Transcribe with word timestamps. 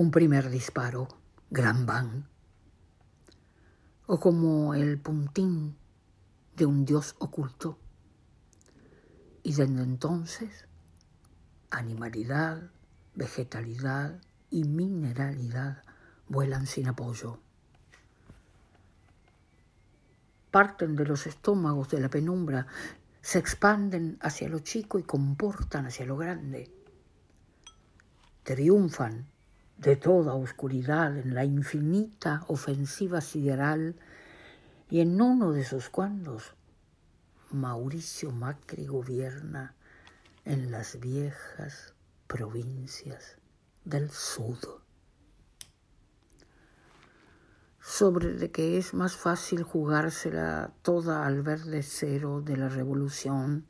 un 0.00 0.10
primer 0.10 0.48
disparo, 0.48 1.08
gran 1.50 1.84
van, 1.84 2.26
o 4.06 4.18
como 4.18 4.72
el 4.72 4.98
puntín 4.98 5.76
de 6.56 6.64
un 6.64 6.86
dios 6.86 7.16
oculto. 7.18 7.78
Y 9.42 9.50
desde 9.52 9.82
entonces, 9.82 10.64
animalidad, 11.70 12.70
vegetalidad 13.14 14.22
y 14.48 14.64
mineralidad 14.64 15.84
vuelan 16.28 16.66
sin 16.66 16.88
apoyo. 16.88 17.38
Parten 20.50 20.96
de 20.96 21.04
los 21.04 21.26
estómagos 21.26 21.90
de 21.90 22.00
la 22.00 22.08
penumbra, 22.08 22.66
se 23.20 23.38
expanden 23.38 24.16
hacia 24.22 24.48
lo 24.48 24.60
chico 24.60 24.98
y 24.98 25.02
comportan 25.02 25.84
hacia 25.84 26.06
lo 26.06 26.16
grande. 26.16 26.72
Triunfan 28.44 29.26
de 29.80 29.96
toda 29.96 30.34
oscuridad 30.34 31.16
en 31.16 31.34
la 31.34 31.44
infinita 31.44 32.44
ofensiva 32.48 33.22
sideral 33.22 33.96
y 34.90 35.00
en 35.00 35.20
uno 35.20 35.52
de 35.52 35.64
sus 35.64 35.88
cuandos 35.88 36.54
Mauricio 37.50 38.30
Macri 38.30 38.86
gobierna 38.86 39.74
en 40.44 40.70
las 40.70 41.00
viejas 41.00 41.94
provincias 42.26 43.38
del 43.84 44.10
sur. 44.10 44.82
Sobre 47.80 48.34
de 48.34 48.50
que 48.50 48.76
es 48.76 48.92
más 48.92 49.16
fácil 49.16 49.62
jugársela 49.62 50.74
toda 50.82 51.24
al 51.24 51.42
verde 51.42 51.82
cero 51.82 52.42
de 52.44 52.58
la 52.58 52.68
revolución 52.68 53.69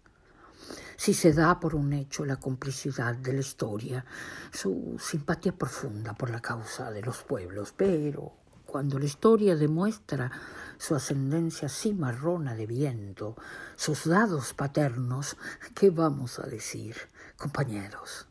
si 1.01 1.15
se 1.15 1.33
da 1.33 1.59
por 1.59 1.75
un 1.75 1.95
hecho 1.95 2.27
la 2.27 2.37
complicidad 2.37 3.15
de 3.15 3.33
la 3.33 3.41
historia, 3.41 4.05
su 4.53 4.99
simpatía 5.01 5.57
profunda 5.57 6.13
por 6.13 6.29
la 6.29 6.43
causa 6.43 6.91
de 6.91 7.01
los 7.01 7.23
pueblos, 7.23 7.73
pero 7.75 8.35
cuando 8.67 8.99
la 8.99 9.07
historia 9.07 9.57
demuestra 9.57 10.31
su 10.77 10.95
ascendencia 10.95 11.71
cimarrona 11.71 12.55
de 12.55 12.67
viento, 12.67 13.35
sus 13.77 14.05
dados 14.05 14.53
paternos, 14.53 15.39
¿qué 15.75 15.89
vamos 15.89 16.39
a 16.39 16.43
decir, 16.43 16.95
compañeros? 17.39 18.27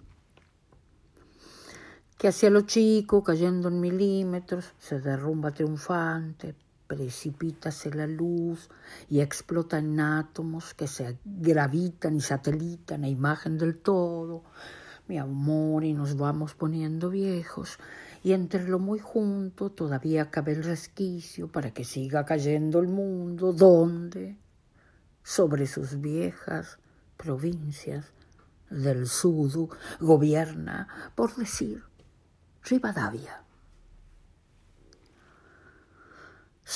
Que 2.20 2.28
hacia 2.28 2.52
lo 2.52 2.61
chico, 2.61 3.23
cayendo 3.23 3.70
en 3.70 3.80
milímetros, 3.80 4.73
se 4.78 5.00
derrumba 5.00 5.50
triunfante, 5.50 6.54
precipítase 6.90 7.94
la 7.94 8.08
luz 8.08 8.68
y 9.09 9.22
explota 9.22 9.78
en 9.78 10.00
átomos 10.00 10.73
que 10.73 10.88
se 10.88 11.20
gravitan 11.23 12.16
y 12.16 12.22
satelitan 12.22 13.04
a 13.04 13.08
imagen 13.08 13.59
del 13.59 13.78
todo, 13.78 14.44
mi 15.08 15.20
amor, 15.20 15.84
y 15.84 15.94
nos 15.94 16.17
vamos 16.17 16.56
poniendo 16.56 17.12
viejos, 17.12 17.78
y 18.23 18.34
entre 18.34 18.67
lo 18.67 18.80
muy 18.80 18.98
junto 18.98 19.70
todavía 19.70 20.32
cabe 20.32 20.54
el 20.54 20.64
resquicio 20.64 21.48
para 21.48 21.72
que 21.72 21.86
siga 21.86 22.26
cayendo 22.26 22.80
el 22.80 22.88
mundo, 22.88 23.54
¿dónde? 23.54 24.36
Sobre 25.22 25.67
sus 25.67 26.02
viejas 26.02 26.80
provincias 27.17 28.08
del 28.72 29.08
sudo 29.08 29.70
gobierna, 30.00 30.88
por 31.16 31.36
decir, 31.36 31.84
Rivadavia 32.64 33.44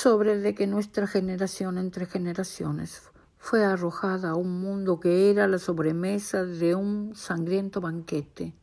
sobre 0.04 0.38
de 0.38 0.54
que 0.54 0.68
nuestra 0.68 1.08
generación 1.08 1.78
entre 1.78 2.06
generaciones 2.06 3.04
fue 3.38 3.64
arrojada 3.64 4.32
a 4.32 4.36
un 4.36 4.60
mundo 4.60 5.00
que 5.00 5.30
era 5.32 5.48
la 5.48 5.60
sobremesa 5.60 6.44
de 6.44 6.76
un 6.76 7.16
sangriento 7.16 7.80
banquete, 7.80 8.54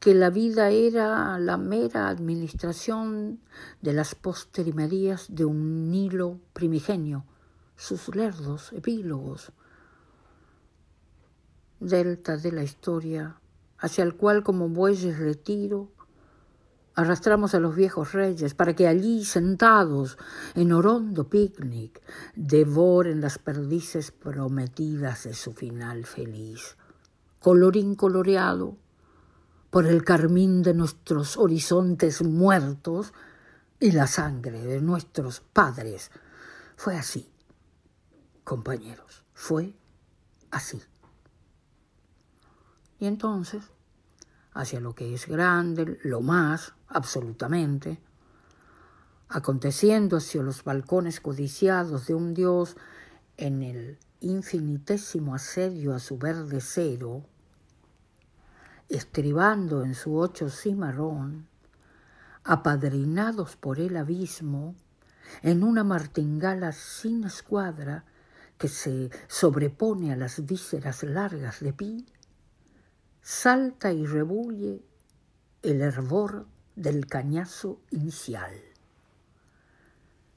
que 0.00 0.14
la 0.16 0.30
vida 0.30 0.70
era 0.70 1.38
la 1.38 1.58
mera 1.58 2.08
administración 2.08 3.38
de 3.82 3.92
las 3.92 4.16
posterimerías 4.16 5.26
de 5.32 5.44
un 5.44 5.92
Nilo 5.92 6.40
primigenio, 6.54 7.24
sus 7.76 8.12
lerdos 8.16 8.72
epílogos, 8.72 9.52
delta 11.78 12.36
de 12.36 12.50
la 12.50 12.64
historia, 12.64 13.36
hacia 13.78 14.02
el 14.02 14.16
cual 14.16 14.42
como 14.42 14.68
bueyes 14.68 15.20
retiro, 15.20 15.92
Arrastramos 16.94 17.54
a 17.54 17.60
los 17.60 17.74
viejos 17.74 18.12
reyes 18.12 18.54
para 18.54 18.74
que 18.74 18.86
allí, 18.86 19.24
sentados 19.24 20.18
en 20.54 20.72
orondo 20.72 21.28
picnic, 21.28 22.02
devoren 22.36 23.22
las 23.22 23.38
perdices 23.38 24.10
prometidas 24.10 25.24
de 25.24 25.32
su 25.32 25.54
final 25.54 26.04
feliz. 26.04 26.76
Colorín 27.40 27.94
coloreado 27.94 28.76
por 29.70 29.86
el 29.86 30.04
carmín 30.04 30.62
de 30.62 30.74
nuestros 30.74 31.38
horizontes 31.38 32.22
muertos 32.22 33.14
y 33.80 33.92
la 33.92 34.06
sangre 34.06 34.60
de 34.60 34.82
nuestros 34.82 35.40
padres. 35.40 36.10
Fue 36.76 36.94
así, 36.96 37.32
compañeros, 38.44 39.24
fue 39.32 39.74
así. 40.50 40.82
Y 42.98 43.06
entonces 43.06 43.64
hacia 44.54 44.80
lo 44.80 44.94
que 44.94 45.14
es 45.14 45.26
grande, 45.26 45.98
lo 46.02 46.20
más, 46.20 46.74
absolutamente, 46.92 48.00
aconteciendo 49.28 50.18
hacia 50.18 50.42
los 50.42 50.64
balcones 50.64 51.20
codiciados 51.20 52.06
de 52.06 52.14
un 52.14 52.34
dios 52.34 52.76
en 53.36 53.62
el 53.62 53.98
infinitésimo 54.20 55.34
asedio 55.34 55.94
a 55.94 55.98
su 55.98 56.18
verde 56.18 56.60
cero, 56.60 57.24
estribando 58.88 59.82
en 59.82 59.94
su 59.94 60.16
ocho 60.16 60.50
cimarrón, 60.50 61.48
apadrinados 62.44 63.56
por 63.56 63.80
el 63.80 63.96
abismo, 63.96 64.74
en 65.42 65.64
una 65.64 65.82
martingala 65.82 66.72
sin 66.72 67.24
escuadra 67.24 68.04
que 68.58 68.68
se 68.68 69.10
sobrepone 69.28 70.12
a 70.12 70.16
las 70.16 70.44
vísceras 70.44 71.02
largas 71.02 71.60
de 71.60 71.72
pi, 71.72 72.06
salta 73.22 73.92
y 73.92 74.04
rebulle 74.04 74.82
el 75.62 75.80
hervor 75.80 76.46
del 76.76 77.06
cañazo 77.06 77.80
inicial. 77.90 78.52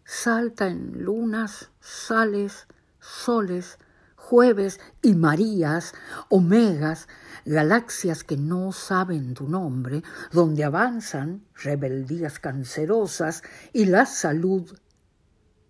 Salta 0.04 0.68
en 0.68 1.04
lunas, 1.04 1.72
sales, 1.80 2.68
soles, 3.00 3.80
jueves 4.16 4.80
y 5.02 5.14
marías, 5.14 5.94
omegas, 6.30 7.08
galaxias 7.46 8.24
que 8.24 8.38
no 8.38 8.72
saben 8.72 9.34
tu 9.34 9.48
nombre, 9.48 10.04
donde 10.32 10.64
avanzan 10.64 11.46
rebeldías 11.56 12.40
cancerosas 12.40 13.44
y 13.74 13.86
la 13.86 14.06
salud 14.06 14.78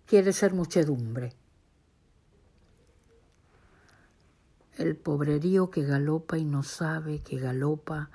quiere 0.06 0.32
ser 0.32 0.52
muchedumbre. 0.52 1.36
el 4.76 4.96
pobrerío 4.96 5.70
que 5.70 5.82
galopa 5.82 6.38
y 6.38 6.44
no 6.44 6.62
sabe 6.62 7.20
que 7.20 7.38
galopa, 7.38 8.10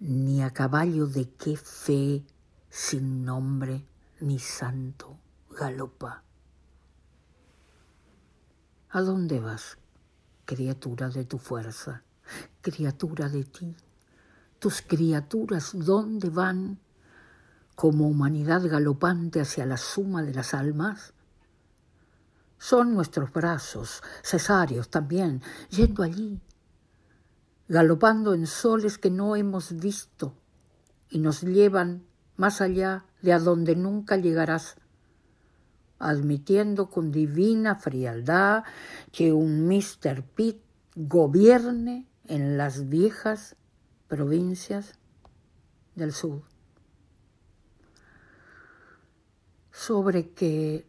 ni 0.00 0.42
a 0.42 0.50
caballo 0.50 1.06
de 1.06 1.30
qué 1.30 1.56
fe 1.56 2.22
sin 2.68 3.24
nombre 3.24 3.84
ni 4.20 4.38
santo 4.38 5.18
galopa. 5.58 6.22
¿A 8.90 9.00
dónde 9.00 9.40
vas, 9.40 9.78
criatura 10.44 11.08
de 11.08 11.24
tu 11.24 11.38
fuerza, 11.38 12.02
criatura 12.60 13.28
de 13.28 13.44
ti? 13.44 13.74
¿Tus 14.58 14.82
criaturas 14.82 15.72
dónde 15.74 16.30
van 16.30 16.78
como 17.74 18.08
humanidad 18.08 18.62
galopante 18.68 19.40
hacia 19.40 19.66
la 19.66 19.76
suma 19.76 20.22
de 20.22 20.34
las 20.34 20.54
almas? 20.54 21.12
Son 22.58 22.94
nuestros 22.94 23.32
brazos, 23.32 24.02
cesáreos 24.22 24.88
también, 24.88 25.42
yendo 25.70 26.02
allí, 26.02 26.40
galopando 27.68 28.34
en 28.34 28.46
soles 28.46 28.98
que 28.98 29.10
no 29.10 29.36
hemos 29.36 29.76
visto 29.78 30.34
y 31.10 31.18
nos 31.18 31.42
llevan 31.42 32.04
más 32.36 32.60
allá 32.60 33.04
de 33.22 33.32
a 33.32 33.38
donde 33.38 33.76
nunca 33.76 34.16
llegarás, 34.16 34.76
admitiendo 35.98 36.90
con 36.90 37.10
divina 37.10 37.76
frialdad 37.76 38.64
que 39.12 39.32
un 39.32 39.66
Mr. 39.66 40.22
Pitt 40.22 40.60
gobierne 40.94 42.06
en 42.26 42.56
las 42.56 42.88
viejas 42.88 43.56
provincias 44.08 44.94
del 45.94 46.12
sur. 46.12 46.42
Sobre 49.70 50.30
que 50.30 50.86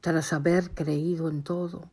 tras 0.00 0.32
haber 0.32 0.70
creído 0.74 1.28
en 1.28 1.42
todo. 1.42 1.90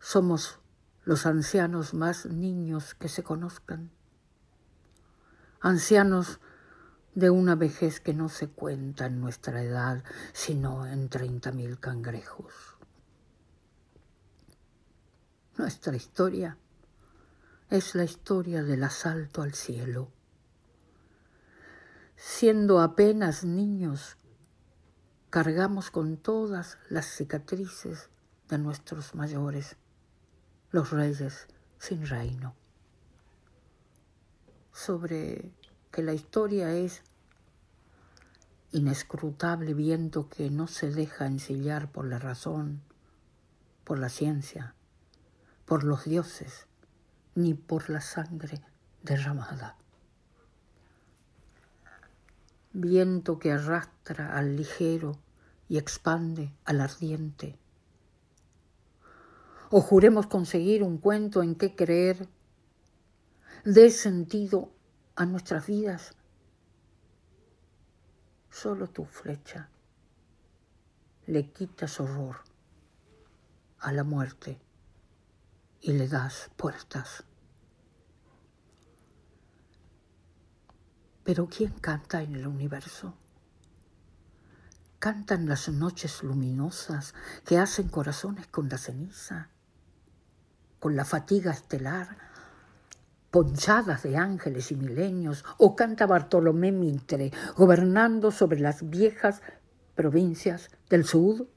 Somos 0.00 0.58
los 1.06 1.24
ancianos 1.24 1.94
más 1.94 2.26
niños 2.26 2.96
que 2.96 3.08
se 3.08 3.22
conozcan, 3.22 3.92
ancianos 5.60 6.40
de 7.14 7.30
una 7.30 7.54
vejez 7.54 8.00
que 8.00 8.12
no 8.12 8.28
se 8.28 8.48
cuenta 8.48 9.06
en 9.06 9.20
nuestra 9.20 9.62
edad, 9.62 10.02
sino 10.32 10.84
en 10.84 11.08
treinta 11.08 11.52
mil 11.52 11.78
cangrejos. 11.78 12.52
Nuestra 15.56 15.94
historia 15.94 16.58
es 17.70 17.94
la 17.94 18.02
historia 18.02 18.64
del 18.64 18.82
asalto 18.82 19.42
al 19.42 19.54
cielo. 19.54 20.10
Siendo 22.16 22.80
apenas 22.80 23.44
niños, 23.44 24.16
cargamos 25.30 25.92
con 25.92 26.16
todas 26.16 26.78
las 26.90 27.06
cicatrices 27.06 28.10
de 28.48 28.58
nuestros 28.58 29.14
mayores, 29.14 29.76
los 30.76 30.90
reyes 30.90 31.46
sin 31.78 32.06
reino. 32.06 32.54
Sobre 34.74 35.50
que 35.90 36.02
la 36.02 36.12
historia 36.12 36.70
es 36.74 37.00
inescrutable 38.72 39.72
viento 39.72 40.28
que 40.28 40.50
no 40.50 40.66
se 40.66 40.90
deja 40.90 41.24
ensillar 41.24 41.90
por 41.90 42.04
la 42.04 42.18
razón, 42.18 42.82
por 43.84 43.98
la 43.98 44.10
ciencia, 44.10 44.74
por 45.64 45.82
los 45.82 46.04
dioses, 46.04 46.66
ni 47.34 47.54
por 47.54 47.88
la 47.88 48.02
sangre 48.02 48.60
derramada. 49.02 49.78
Viento 52.74 53.38
que 53.38 53.52
arrastra 53.52 54.36
al 54.36 54.56
ligero 54.56 55.16
y 55.70 55.78
expande 55.78 56.52
al 56.66 56.82
ardiente. 56.82 57.58
O 59.70 59.80
juremos 59.80 60.26
conseguir 60.26 60.82
un 60.82 60.98
cuento 60.98 61.42
en 61.42 61.54
que 61.54 61.74
creer, 61.74 62.28
dé 63.64 63.90
sentido 63.90 64.70
a 65.16 65.26
nuestras 65.26 65.66
vidas. 65.66 66.14
Solo 68.50 68.88
tu 68.88 69.04
flecha 69.04 69.68
le 71.26 71.50
quitas 71.50 71.98
horror 72.00 72.36
a 73.80 73.92
la 73.92 74.04
muerte 74.04 74.60
y 75.80 75.92
le 75.92 76.08
das 76.08 76.50
puertas. 76.56 77.24
Pero 81.24 81.48
¿quién 81.48 81.72
canta 81.72 82.22
en 82.22 82.36
el 82.36 82.46
universo? 82.46 83.14
Cantan 85.00 85.48
las 85.48 85.68
noches 85.68 86.22
luminosas 86.22 87.14
que 87.44 87.58
hacen 87.58 87.88
corazones 87.88 88.46
con 88.46 88.68
la 88.68 88.78
ceniza, 88.78 89.50
con 90.86 90.94
la 90.94 91.04
fatiga 91.04 91.50
estelar, 91.50 92.16
ponchadas 93.32 94.04
de 94.04 94.16
ángeles 94.16 94.70
y 94.70 94.76
milenios, 94.76 95.44
o 95.58 95.74
canta 95.74 96.06
Bartolomé 96.06 96.70
Mitre, 96.70 97.32
gobernando 97.56 98.30
sobre 98.30 98.60
las 98.60 98.88
viejas 98.88 99.42
provincias 99.96 100.70
del 100.88 101.04
sur 101.04 101.48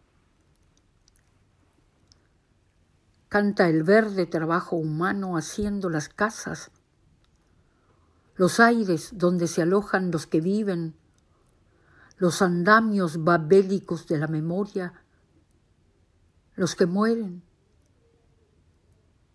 canta 3.28 3.70
el 3.70 3.84
verde 3.84 4.26
trabajo 4.26 4.78
humano 4.78 5.38
haciendo 5.38 5.92
las 5.92 6.10
casas, 6.10 6.72
los 8.34 8.60
aires 8.60 9.12
donde 9.14 9.46
se 9.46 9.62
alojan 9.62 10.10
los 10.10 10.26
que 10.26 10.42
viven, 10.42 10.96
los 12.18 12.42
andamios 12.42 13.24
babélicos 13.24 14.08
de 14.08 14.18
la 14.18 14.26
memoria, 14.26 15.04
los 16.56 16.76
que 16.76 16.88
mueren. 16.88 17.44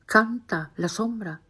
Canta 0.06 0.72
la 0.76 0.88
sombra. 0.88 1.40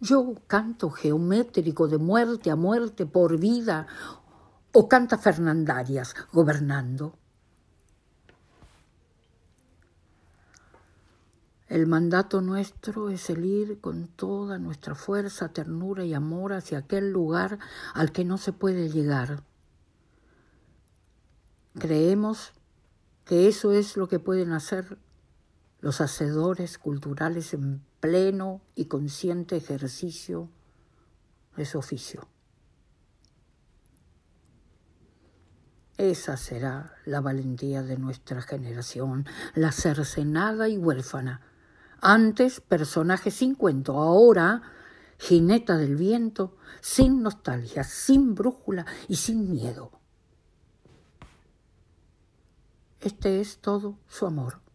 Yo 0.00 0.34
canto 0.46 0.90
geométrico 0.90 1.88
de 1.88 1.98
muerte 1.98 2.50
a 2.50 2.56
muerte 2.56 3.06
por 3.06 3.38
vida, 3.38 3.86
o 4.72 4.88
canta 4.88 5.16
Fernandarias 5.16 6.14
gobernando. 6.32 7.16
El 11.68 11.86
mandato 11.86 12.42
nuestro 12.42 13.08
es 13.08 13.28
el 13.28 13.44
ir 13.44 13.80
con 13.80 14.06
toda 14.06 14.58
nuestra 14.58 14.94
fuerza, 14.94 15.48
ternura 15.48 16.04
y 16.04 16.14
amor 16.14 16.52
hacia 16.52 16.78
aquel 16.78 17.10
lugar 17.10 17.58
al 17.94 18.12
que 18.12 18.24
no 18.24 18.38
se 18.38 18.52
puede 18.52 18.88
llegar. 18.88 19.42
Creemos 21.78 22.52
que 23.24 23.48
eso 23.48 23.72
es 23.72 23.96
lo 23.96 24.08
que 24.08 24.20
pueden 24.20 24.52
hacer 24.52 24.98
los 25.80 26.00
hacedores 26.00 26.78
culturales 26.78 27.54
en 27.54 27.82
pleno 28.00 28.62
y 28.74 28.86
consciente 28.86 29.56
ejercicio 29.56 30.50
de 31.56 31.64
su 31.64 31.78
oficio. 31.78 32.28
Esa 35.96 36.36
será 36.36 36.94
la 37.06 37.20
valentía 37.20 37.82
de 37.82 37.96
nuestra 37.96 38.42
generación, 38.42 39.26
la 39.54 39.72
cercenada 39.72 40.68
y 40.68 40.76
huérfana, 40.76 41.40
antes 42.02 42.60
personaje 42.60 43.30
sin 43.30 43.54
cuento, 43.54 43.98
ahora 43.98 44.62
jineta 45.18 45.78
del 45.78 45.96
viento, 45.96 46.58
sin 46.82 47.22
nostalgia, 47.22 47.84
sin 47.84 48.34
brújula 48.34 48.84
y 49.08 49.16
sin 49.16 49.50
miedo. 49.50 49.90
Este 53.00 53.40
es 53.40 53.58
todo 53.58 53.98
su 54.08 54.26
amor. 54.26 54.65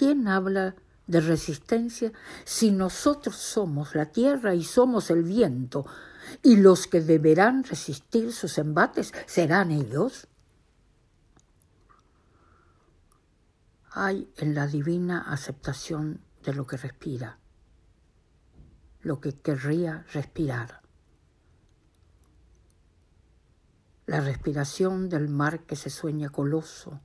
¿Quién 0.00 0.28
habla 0.28 0.76
de 1.06 1.20
resistencia 1.20 2.10
si 2.46 2.70
nosotros 2.70 3.36
somos 3.36 3.94
la 3.94 4.06
tierra 4.06 4.54
y 4.54 4.64
somos 4.64 5.10
el 5.10 5.24
viento, 5.24 5.84
y 6.42 6.56
los 6.56 6.86
que 6.86 7.02
deberán 7.02 7.64
resistir 7.64 8.32
sus 8.32 8.56
embates 8.56 9.12
serán 9.26 9.70
ellos? 9.70 10.26
hay 13.90 14.32
en 14.38 14.54
la 14.54 14.66
divina 14.66 15.20
aceptación 15.30 16.22
de 16.44 16.54
lo 16.54 16.66
que 16.66 16.78
respira, 16.78 17.38
lo 19.02 19.20
que 19.20 19.38
querría 19.38 20.06
respirar. 20.14 20.80
La 24.06 24.22
respiración 24.22 25.10
del 25.10 25.28
mar 25.28 25.66
que 25.66 25.76
se 25.76 25.90
sueña 25.90 26.30
coloso 26.30 27.02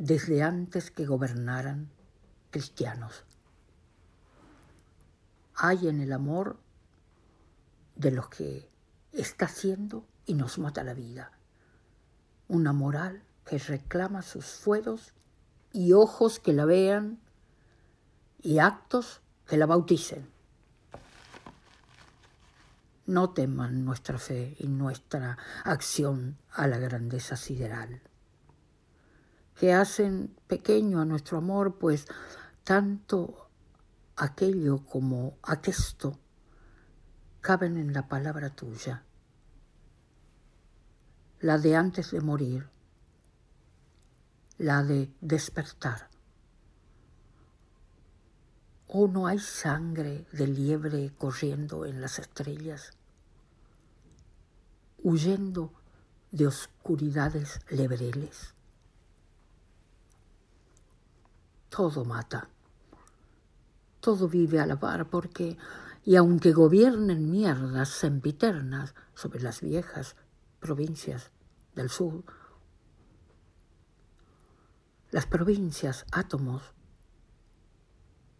desde 0.00 0.42
antes 0.42 0.90
que 0.90 1.04
gobernaran 1.04 1.90
cristianos. 2.50 3.26
Hay 5.54 5.88
en 5.88 6.00
el 6.00 6.14
amor 6.14 6.58
de 7.96 8.10
los 8.10 8.30
que 8.30 8.66
está 9.12 9.44
haciendo 9.44 10.06
y 10.24 10.32
nos 10.32 10.58
mata 10.58 10.82
la 10.84 10.94
vida. 10.94 11.32
Una 12.48 12.72
moral 12.72 13.22
que 13.44 13.58
reclama 13.58 14.22
sus 14.22 14.46
fueros 14.46 15.12
y 15.70 15.92
ojos 15.92 16.40
que 16.40 16.54
la 16.54 16.64
vean 16.64 17.20
y 18.40 18.58
actos 18.58 19.20
que 19.46 19.58
la 19.58 19.66
bauticen. 19.66 20.30
No 23.04 23.30
teman 23.30 23.84
nuestra 23.84 24.18
fe 24.18 24.56
y 24.58 24.66
nuestra 24.66 25.36
acción 25.62 26.38
a 26.52 26.66
la 26.68 26.78
grandeza 26.78 27.36
sideral, 27.36 28.00
que 29.60 29.74
hacen 29.74 30.34
pequeño 30.46 31.02
a 31.02 31.04
nuestro 31.04 31.36
amor, 31.36 31.76
pues 31.76 32.06
tanto 32.64 33.50
aquello 34.16 34.86
como 34.86 35.36
aquesto 35.42 36.18
caben 37.42 37.76
en 37.76 37.92
la 37.92 38.08
palabra 38.08 38.48
tuya, 38.48 39.04
la 41.40 41.58
de 41.58 41.76
antes 41.76 42.10
de 42.10 42.22
morir 42.22 42.70
la 44.56 44.82
de 44.82 45.12
despertar. 45.20 46.08
¿O 48.86 49.08
no 49.08 49.26
hay 49.26 49.40
sangre 49.40 50.24
de 50.32 50.46
liebre 50.46 51.12
corriendo 51.18 51.84
en 51.84 52.00
las 52.00 52.18
estrellas, 52.18 52.92
huyendo 55.02 55.70
de 56.30 56.46
oscuridades 56.46 57.60
lebreles? 57.68 58.54
Todo 61.70 62.04
mata, 62.04 62.48
todo 64.00 64.28
vive 64.28 64.58
a 64.58 64.66
la 64.66 64.80
par 64.80 65.08
porque, 65.08 65.56
y 66.04 66.16
aunque 66.16 66.52
gobiernen 66.52 67.30
mierdas 67.30 67.90
sempiternas 67.90 68.94
sobre 69.14 69.40
las 69.40 69.60
viejas 69.60 70.16
provincias 70.58 71.30
del 71.74 71.88
sur, 71.88 72.24
las 75.12 75.26
provincias, 75.26 76.06
átomos, 76.10 76.74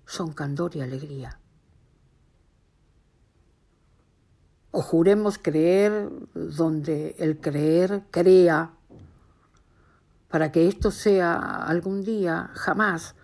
son 0.06 0.32
candor 0.32 0.74
y 0.74 0.80
alegría. 0.80 1.38
O 4.72 4.82
juremos 4.82 5.38
creer 5.38 6.10
donde 6.34 7.16
el 7.18 7.40
creer 7.40 8.04
crea, 8.10 8.72
para 10.28 10.52
que 10.52 10.68
esto 10.68 10.90
sea 10.90 11.64
algún 11.64 12.02
día, 12.02 12.50
jamás, 12.54 13.16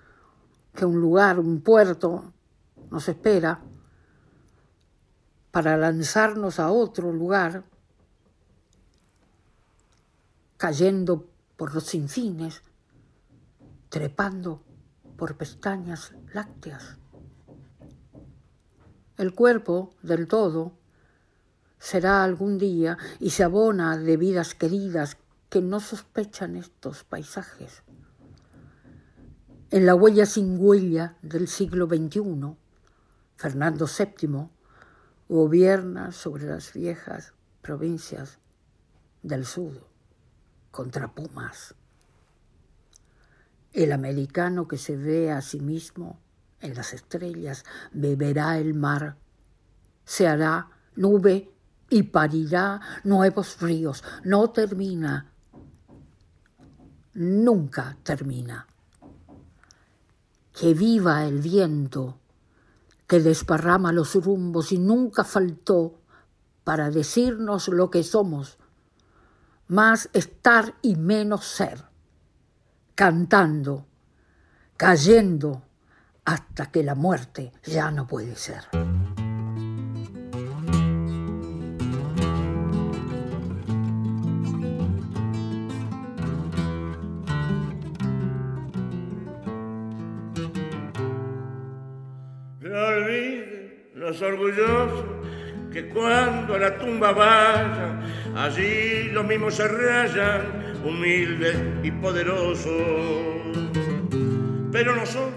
que 0.77 0.85
un 0.85 1.01
lugar, 1.01 1.41
un 1.41 1.61
puerto, 1.61 2.33
nos 2.91 3.09
espera 3.09 3.61
para 5.51 5.77
lanzarnos 5.77 6.61
a 6.61 6.71
otro 6.71 7.13
lugar, 7.13 7.65
cayendo 10.57 11.27
por 11.57 11.75
los 11.75 11.85
sinfines 11.85 12.63
trepando 13.89 14.63
por 15.17 15.37
pestañas 15.37 16.13
lácteas. 16.35 16.99
El 19.17 19.35
cuerpo 19.35 19.95
del 20.03 20.29
todo 20.29 20.73
será 21.79 22.23
algún 22.23 22.59
día 22.59 22.99
y 23.21 23.31
se 23.31 23.43
abona 23.45 23.97
de 23.97 24.19
vidas 24.19 24.55
queridas 24.55 25.17
que 25.49 25.63
no 25.63 25.81
sospechan 25.81 26.57
estos 26.57 27.05
paisajes. 27.05 27.83
En 29.69 29.85
la 29.85 29.97
huella 29.97 30.27
sin 30.27 30.59
huella 30.61 31.17
del 31.23 31.49
siglo 31.49 31.89
XXI, 31.89 32.57
Fernando 33.37 33.87
VII 33.87 34.49
gobierna 35.29 36.13
sobre 36.13 36.47
las 36.47 36.73
viejas 36.73 37.33
provincias 37.63 38.39
del 39.25 39.45
sur 39.45 39.89
contra 40.71 41.13
Pumas. 41.13 41.75
El 43.73 43.91
americano 43.91 44.69
que 44.69 44.79
se 44.79 44.97
ve 44.97 45.33
a 45.33 45.43
sí 45.43 45.59
mismo 45.59 46.21
en 46.61 46.75
las 46.75 46.93
estrellas 46.95 47.65
beberá 47.91 48.59
el 48.59 48.73
mar, 48.73 49.17
se 50.05 50.29
hará 50.29 50.71
nube 50.95 51.51
y 51.91 52.05
parirá 52.05 52.81
nuevos 53.03 53.61
ríos. 53.61 54.05
No 54.23 54.49
termina, 54.51 55.33
nunca 57.15 57.99
termina. 58.05 58.69
Que 60.59 60.75
viva 60.75 61.27
el 61.27 61.41
viento 61.41 62.19
que 63.07 63.21
desparrama 63.21 63.93
los 63.93 64.15
rumbos 64.15 64.73
y 64.73 64.79
nunca 64.79 65.25
faltó 65.25 66.01
para 66.65 66.91
decirnos 66.91 67.69
lo 67.69 67.91
que 67.91 68.03
somos, 68.03 68.59
más 69.69 70.09
estar 70.13 70.75
y 70.83 70.97
menos 70.97 71.45
ser, 71.45 71.85
cantando, 72.95 73.87
cayendo, 74.77 75.63
hasta 76.25 76.73
que 76.73 76.83
la 76.83 76.97
muerte 76.97 77.53
ya 77.65 77.93
no 77.93 78.07
puede 78.09 78.35
ser. 78.35 78.65
Los 94.07 94.23
orgullosos 94.23 95.05
que 95.73 95.89
cuando 95.89 96.55
a 96.55 96.59
la 96.59 96.79
tumba 96.79 97.11
vayan, 97.11 98.01
allí 98.37 99.11
los 99.11 99.27
mismos 99.27 99.55
se 99.55 99.67
rayan, 99.67 100.43
humildes 100.85 101.57
y 101.83 101.91
poderosos. 101.91 102.73
Pero 104.71 104.95
nosotros 104.95 105.35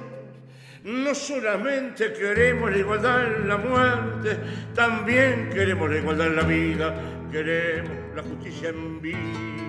no 0.83 1.15
solamente 1.15 2.13
queremos 2.13 2.69
la 2.69 2.77
igualdad 2.77 3.37
en 3.37 3.47
la 3.47 3.57
muerte, 3.57 4.37
también 4.75 5.49
queremos 5.51 5.89
la 5.89 5.97
igualdad 5.97 6.27
en 6.27 6.35
la 6.35 6.43
vida, 6.43 6.95
queremos 7.31 7.91
la 8.15 8.21
justicia 8.21 8.69
en 8.69 9.01
vida. 9.01 9.68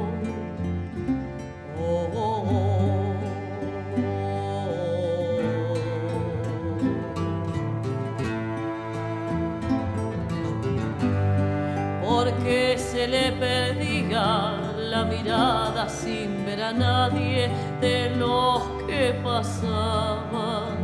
le 13.07 13.31
perdía 13.33 14.53
la 14.77 15.03
mirada 15.05 15.87
sin 15.89 16.45
ver 16.45 16.61
a 16.61 16.73
nadie 16.73 17.49
de 17.79 18.09
los 18.15 18.63
que 18.87 19.13
pasaban 19.23 20.77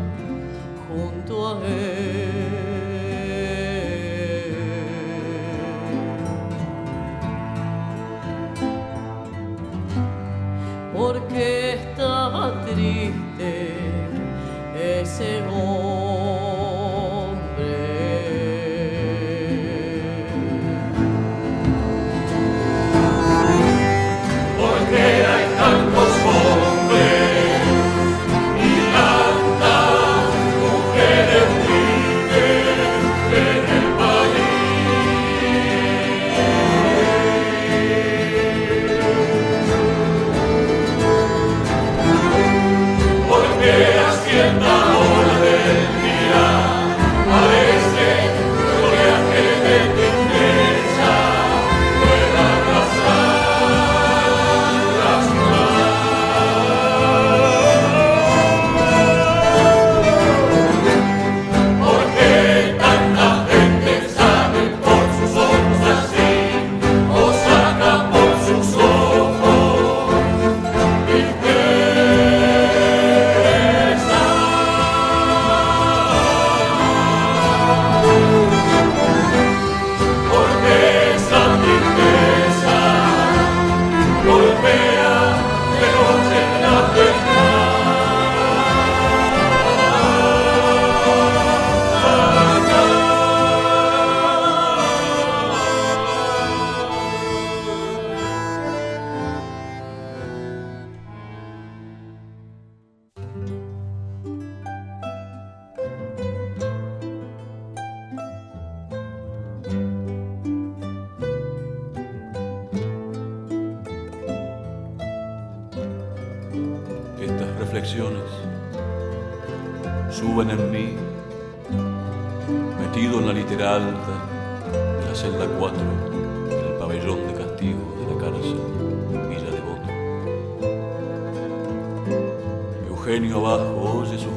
junto 0.88 1.50
a 1.50 1.67
él. 1.67 2.37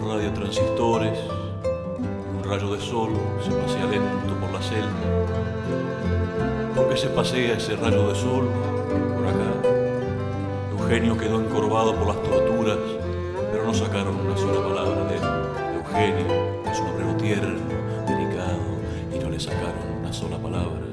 radiotransistores, 0.06 1.18
un 2.36 2.44
rayo 2.44 2.72
de 2.74 2.80
sol 2.80 3.10
se 3.44 3.50
pasea 3.50 3.86
lento 3.86 4.34
por 4.40 4.50
la 4.52 4.60
celda. 4.60 4.88
¿Por 6.74 6.88
qué 6.88 6.96
se 6.96 7.08
pasea 7.08 7.56
ese 7.56 7.76
rayo 7.76 8.08
de 8.08 8.14
sol 8.14 8.48
por 9.16 9.26
acá? 9.26 9.68
Eugenio 10.72 11.16
quedó 11.16 11.40
encorvado 11.40 11.94
por 11.94 12.08
las 12.08 12.22
torturas, 12.22 12.78
pero 13.52 13.64
no 13.64 13.74
sacaron 13.74 14.16
una 14.16 14.36
sola 14.36 14.66
palabra 14.66 15.04
de 15.04 15.16
él. 15.16 15.22
Eugenio 15.76 16.70
es 16.70 16.80
un 16.80 16.86
obrero 16.88 17.16
tierno, 17.16 17.60
delicado, 18.06 18.58
y 19.14 19.18
no 19.18 19.30
le 19.30 19.38
sacaron 19.38 19.98
una 20.00 20.12
sola 20.12 20.38
palabra. 20.38 20.89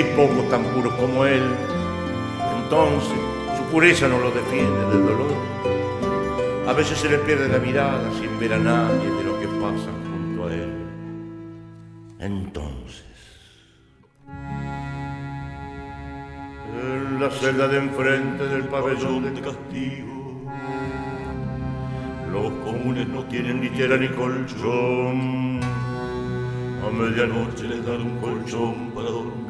Hay 0.00 0.16
pocos 0.16 0.48
tan 0.48 0.64
puros 0.64 0.94
como 0.94 1.26
él, 1.26 1.42
entonces 2.62 3.18
su 3.56 3.64
pureza 3.70 4.08
no 4.08 4.18
lo 4.18 4.30
defiende 4.30 4.80
del 4.86 5.06
dolor. 5.06 5.32
A 6.66 6.72
veces 6.72 6.98
se 6.98 7.08
le 7.10 7.18
pierde 7.18 7.48
la 7.48 7.58
mirada 7.58 8.10
sin 8.18 8.38
ver 8.38 8.54
a 8.54 8.58
nadie 8.58 9.10
de 9.10 9.24
lo 9.24 9.38
que 9.38 9.46
pasa 9.46 9.90
junto 10.08 10.46
a 10.46 10.54
él. 10.54 10.72
Entonces, 12.18 13.04
en 16.82 17.20
la 17.20 17.30
celda 17.30 17.68
de 17.68 17.78
enfrente 17.78 18.46
del 18.46 18.64
pabellón 18.68 19.34
de 19.34 19.40
castigo, 19.40 20.50
los 22.32 22.52
comunes 22.64 23.06
no 23.08 23.24
tienen 23.24 23.60
ni 23.60 23.68
tela 23.70 23.96
ni 23.98 24.08
colchón. 24.08 25.60
A 26.82 26.90
medianoche 26.90 27.64
les 27.64 27.84
dan 27.84 28.00
un 28.00 28.18
colchón 28.20 28.90
para 28.94 29.10
dormir. 29.10 29.49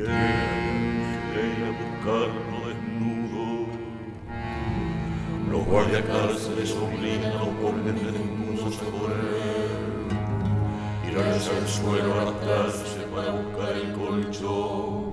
Ir 0.00 1.64
a 1.64 1.70
buscarlo 1.80 2.56
desnudo. 2.68 3.66
Los 5.50 5.62
guardiacárceles 5.66 6.70
obligan 6.72 7.32
a 7.32 7.34
los 7.34 7.48
pobres 7.60 7.94
desnudos 7.94 8.78
a 8.80 8.84
correr. 8.98 9.70
Tirarse 11.04 11.50
al 11.56 11.68
suelo, 11.68 12.14
arrastrarse 12.14 13.00
para 13.14 13.30
buscar 13.32 13.72
el 13.76 13.92
colchón. 13.92 15.12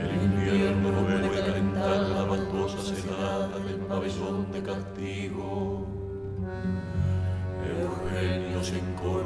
El 0.00 0.10
invierno 0.24 0.90
no 0.90 1.02
vuelve 1.02 1.38
a 1.38 1.46
calentar 1.46 2.00
la 2.00 2.22
baldosa 2.24 2.78
celada 2.78 3.58
del 3.60 3.76
pabellón 3.76 4.50
de 4.50 4.62
castigo. 4.62 5.86
Eugenio 7.80 8.64
se 8.64 8.78
encorva 8.78 9.19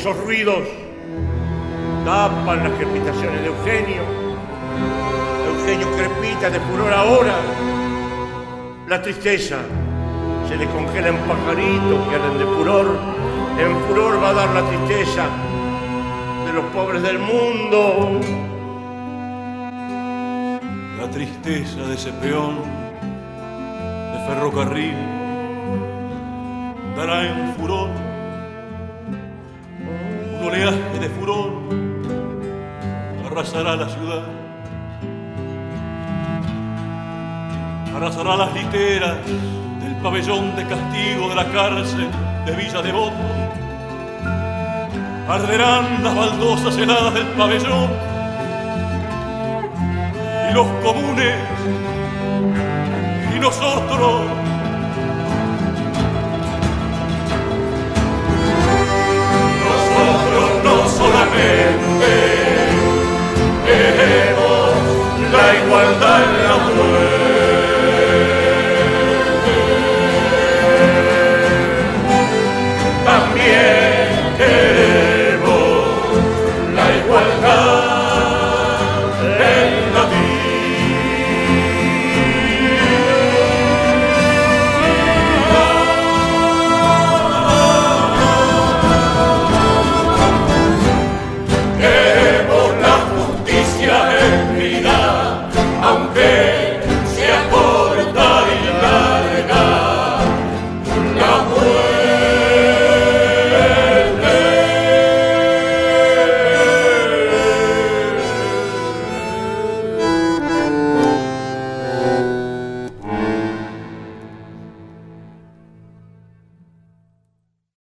Esos 0.00 0.16
ruidos 0.24 0.60
tapan 2.06 2.64
las 2.64 2.72
crepitaciones 2.78 3.42
de 3.42 3.48
Eugenio. 3.48 4.02
Eugenio 5.46 5.86
crepita 5.94 6.48
de 6.48 6.58
furor 6.58 6.90
ahora. 6.90 7.34
La 8.88 9.02
tristeza 9.02 9.58
se 10.48 10.56
le 10.56 10.64
congela 10.68 11.08
en 11.08 11.16
pajaritos 11.18 12.08
que 12.08 12.14
arden 12.14 12.38
de 12.38 12.46
furor. 12.46 12.98
En 13.58 13.76
furor 13.86 14.22
va 14.22 14.30
a 14.30 14.32
dar 14.32 14.48
la 14.54 14.66
tristeza 14.70 15.26
de 16.46 16.52
los 16.54 16.64
pobres 16.72 17.02
del 17.02 17.18
mundo. 17.18 18.20
La 20.98 21.10
tristeza 21.10 21.82
de 21.82 21.94
ese 21.94 22.10
peón 22.12 22.56
de 24.14 24.18
ferrocarril 24.26 24.96
dará 26.96 27.26
en 27.26 27.54
furor 27.56 28.09
un 30.40 30.46
oleaje 30.46 30.98
de 30.98 31.08
furor, 31.10 31.50
arrasará 33.26 33.76
la 33.76 33.88
ciudad, 33.88 34.22
arrasará 37.94 38.36
las 38.36 38.54
literas 38.54 39.16
del 39.82 39.94
pabellón 40.02 40.56
de 40.56 40.64
castigo 40.66 41.28
de 41.28 41.34
la 41.34 41.44
cárcel 41.50 42.08
de 42.46 42.52
Villa 42.56 42.82
Devoto, 42.82 43.14
arderán 45.28 46.02
las 46.02 46.16
baldosas 46.16 46.76
heladas 46.76 47.14
del 47.14 47.26
pabellón 47.28 47.90
y 50.50 50.54
los 50.54 50.66
comunes 50.82 51.36
y 53.36 53.38
nosotros 53.38 54.39
solamente 60.96 62.10
queremos 63.64 64.70
la 65.32 65.64
igualdad 65.64 66.22
en 66.24 66.48
la 66.48 66.56
muerte. 66.74 67.09